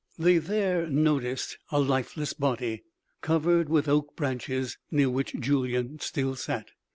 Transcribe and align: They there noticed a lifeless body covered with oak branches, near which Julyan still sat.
They 0.17 0.39
there 0.39 0.87
noticed 0.87 1.59
a 1.71 1.79
lifeless 1.79 2.33
body 2.33 2.81
covered 3.21 3.69
with 3.69 3.87
oak 3.87 4.15
branches, 4.15 4.79
near 4.89 5.11
which 5.11 5.35
Julyan 5.35 6.01
still 6.01 6.35
sat. 6.35 6.71